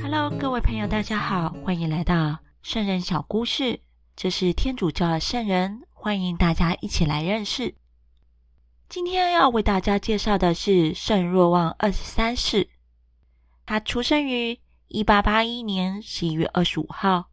[0.00, 3.80] Hello，各位朋友，大家好，欢迎来到圣人小故事。
[4.14, 7.74] 这是天主教的圣人，欢迎大家一起来认识。
[8.88, 12.70] 今天要为大家介绍的是圣若望二十三世。
[13.66, 17.28] 他出生于一八八一年十一月二十五号，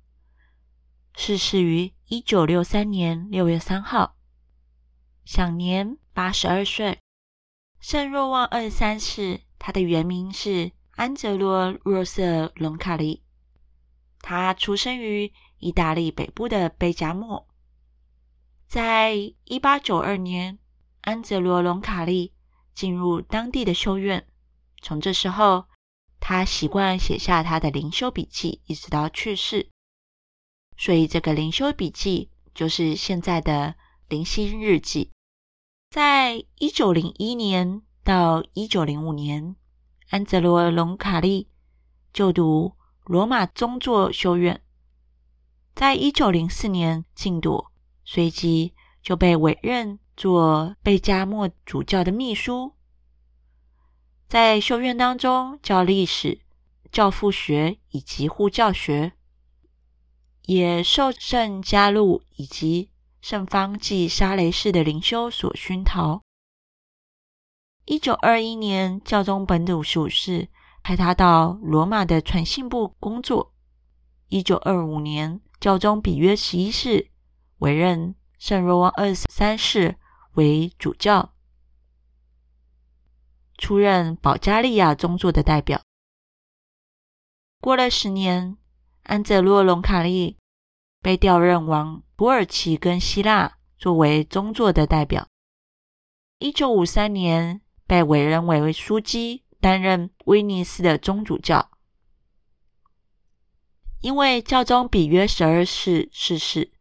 [1.15, 4.15] 逝世于一九六三年六月三号，
[5.23, 6.97] 享年八十二岁。
[7.79, 13.23] 圣若望二十三世，他的原名是安哲罗·若瑟隆卡利。
[14.19, 17.47] 他出生于意大利北部的贝加莫。
[18.67, 19.13] 在
[19.45, 20.59] 一八九二年，
[20.99, 22.33] 安哲罗·隆卡利
[22.75, 24.27] 进入当地的修院。
[24.81, 25.67] 从这时候，
[26.19, 29.69] 他习惯写下他的灵修笔记，一直到去世。
[30.75, 33.75] 所以，这个灵修笔记就是现在的
[34.09, 35.11] 灵心日记。
[35.91, 39.55] 在一九零一年到一九零五年，
[40.09, 41.47] 安泽罗·隆卡利
[42.11, 44.63] 就读罗马宗座修院。
[45.75, 47.71] 在一九零四年进铎，
[48.03, 52.73] 随即就被委任做贝加莫主教的秘书。
[54.27, 56.41] 在修院当中教历史、
[56.91, 59.13] 教父学以及护教学，
[60.47, 62.89] 也受圣加禄以及
[63.21, 66.23] 圣方济沙雷氏的灵修所熏陶。
[67.89, 70.47] 一九二一年，教宗本笃十五世
[70.83, 73.51] 派他到罗马的传信部工作。
[74.27, 77.09] 一九二五年，教宗比约十一世
[77.57, 79.97] 委任圣若望二十三世
[80.33, 81.33] 为主教。
[83.57, 85.81] 出任保加利亚宗座的代表。
[87.59, 88.55] 过了十年，
[89.01, 90.37] 安泽洛·隆卡利
[91.01, 95.27] 被调任往土耳其跟希腊，作为宗座的代表。
[96.37, 101.71] 一九五三年，被委任为枢机，担任威尼斯的宗主教。
[103.99, 106.71] 因为教宗比约十二世逝世，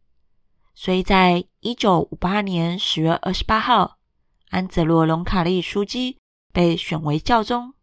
[0.73, 3.97] 所以在一九五八年十月二十八号，
[4.51, 6.17] 安泽洛·隆卡利枢机。
[6.51, 7.75] 被选为教宗。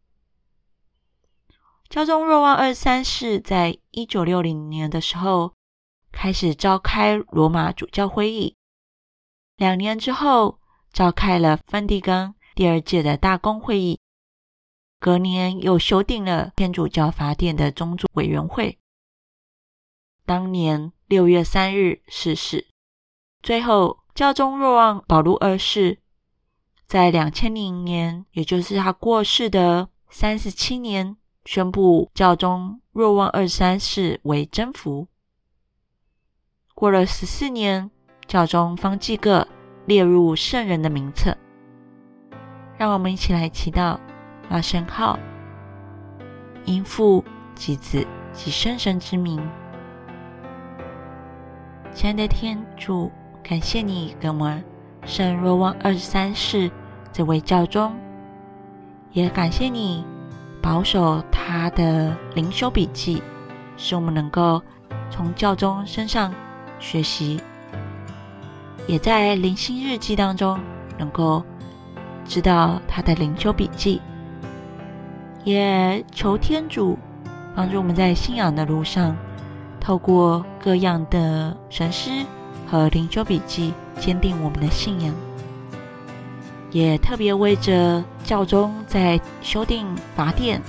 [1.88, 5.54] 教宗若望二三世在一九六零年的时候
[6.10, 8.56] 开始召开罗马主教会议，
[9.56, 10.59] 两年之后
[10.92, 14.00] 召开了梵蒂冈第二届的大公会议，
[14.98, 18.78] 隔年又修订了天主教法典的宗主委员会。
[20.24, 22.66] 当年六月三日逝世。
[23.42, 25.98] 最后，教宗若望保禄二世。
[26.86, 35.08] 在两千零年，也就是他过世的三十七年，宣布教宗若望二三世为真福。
[36.74, 37.90] 过了十四年，
[38.26, 39.46] 教宗方济各
[39.84, 41.36] 列入圣人的名册。
[42.78, 43.98] 让我们一起来祈祷：
[44.50, 45.19] 阿神号，
[46.64, 49.41] 因父及子及圣神之名。
[51.94, 53.10] 亲爱的天主，
[53.42, 54.62] 感谢你给我们。
[55.06, 56.70] 圣若望二十三世
[57.12, 57.94] 这位教宗，
[59.12, 60.04] 也感谢你
[60.60, 63.22] 保守他的灵修笔记，
[63.76, 64.60] 使我们能够
[65.09, 66.34] 从教宗身上
[66.78, 67.41] 学习，
[68.86, 70.59] 也在灵心日记当中
[70.98, 71.42] 能够
[72.28, 74.00] 知道他的灵修笔记。
[75.44, 76.98] 也求天主
[77.54, 79.16] 帮助我们在信仰的路上，
[79.81, 82.10] 透过各样的神师
[82.66, 83.72] 和灵修笔记。
[83.98, 85.15] 坚定我们的信仰，
[86.70, 90.60] 也特别为着教宗在修订法典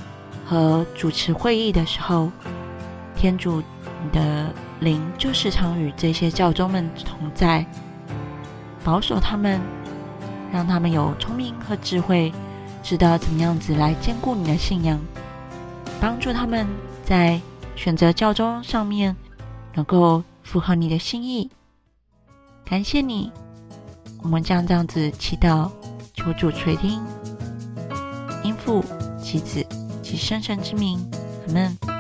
[0.46, 2.32] 和主持会议的时候，
[3.18, 3.62] 天主
[4.14, 4.46] 的
[4.80, 7.66] 灵就时常与这些教宗们同在，
[8.82, 9.60] 保守他们，
[10.52, 12.32] 让他们有聪明和智慧，
[12.82, 15.00] 知道怎么样子来兼顾你的信仰，
[16.00, 16.68] 帮助他们
[17.04, 17.40] 在
[17.76, 19.16] 选择教宗上面
[19.74, 21.50] 能够符合你的心意。
[22.66, 23.32] 感谢你，
[24.24, 25.70] 我们将这样子祈祷，
[26.14, 27.02] 求主垂听，
[28.44, 28.84] 应父、
[29.22, 29.66] 其子
[30.02, 31.00] 及圣神之名，
[31.48, 31.97] 阿门。